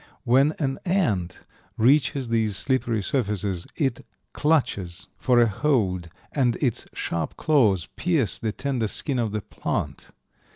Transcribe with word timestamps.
When 0.23 0.53
an 0.57 0.79
ant 0.83 1.41
reaches 1.77 2.29
these 2.29 2.57
slippery 2.57 3.03
surfaces 3.03 3.67
it 3.75 4.03
clutches 4.33 5.05
for 5.15 5.39
a 5.39 5.45
hold 5.45 6.09
and 6.31 6.55
its 6.55 6.87
sharp 6.95 7.37
claws 7.37 7.85
pierce 7.97 8.39
the 8.39 8.51
tender 8.51 8.87
skin 8.87 9.19
of 9.19 9.31
the 9.31 9.41
plant. 9.41 10.09